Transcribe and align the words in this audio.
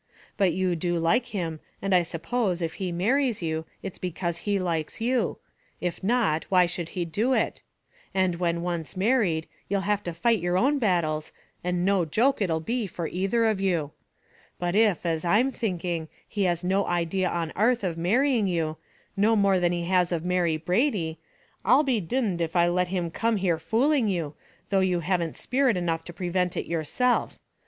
but 0.35 0.51
you 0.51 0.75
do 0.75 0.97
like 0.97 1.27
him, 1.27 1.59
and 1.79 1.93
I 1.93 2.01
suppose, 2.01 2.59
if 2.59 2.73
he 2.81 2.91
marries 2.91 3.43
you, 3.43 3.65
it's 3.83 3.99
becase 3.99 4.37
he 4.39 4.57
likes 4.57 4.99
you; 4.99 5.37
if 5.79 6.03
not, 6.03 6.43
why 6.45 6.65
should 6.65 6.89
he 6.97 7.05
do 7.05 7.33
it? 7.33 7.61
And 8.11 8.37
when 8.37 8.63
once 8.63 8.97
married, 8.97 9.47
you'll 9.69 9.81
have 9.81 10.01
to 10.05 10.13
fight 10.13 10.39
your 10.39 10.57
own 10.57 10.79
battles, 10.79 11.31
and 11.63 11.85
no 11.85 12.03
joke 12.03 12.41
it'll 12.41 12.59
be 12.61 12.87
for 12.87 13.07
either 13.09 13.45
of 13.45 13.61
you. 13.61 13.91
But 14.57 14.73
if, 14.75 15.05
as 15.05 15.23
I'm 15.23 15.51
thinking, 15.51 16.07
he 16.27 16.45
has 16.45 16.63
no 16.63 16.87
idea 16.87 17.29
on 17.29 17.51
arth 17.55 17.83
of 17.83 17.95
marrying 17.95 18.47
you, 18.47 18.77
no 19.15 19.35
more 19.35 19.59
than 19.59 19.71
he 19.71 19.85
has 19.85 20.11
of 20.11 20.25
Mary 20.25 20.57
Brady, 20.57 21.19
I'll 21.63 21.83
be 21.83 22.01
d 22.01 22.35
d 22.37 22.43
if 22.43 22.55
I 22.55 22.67
let 22.67 22.87
him 22.87 23.11
come 23.11 23.35
here 23.37 23.59
fooling 23.59 24.07
you, 24.07 24.33
though 24.71 24.79
you 24.79 25.01
haven't 25.01 25.37
sperit 25.37 25.77
enough 25.77 26.03
to 26.05 26.11
prevent 26.11 26.57
it 26.57 26.65
yourself. 26.65 27.37